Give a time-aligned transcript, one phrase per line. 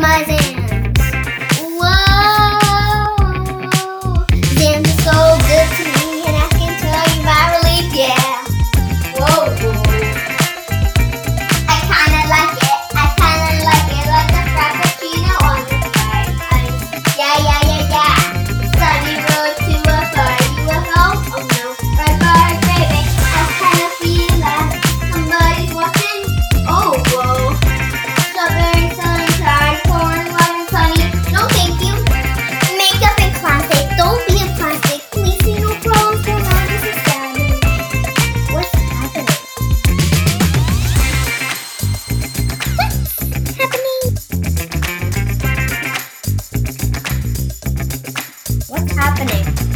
[0.00, 0.57] compromising.
[48.98, 49.67] Happening?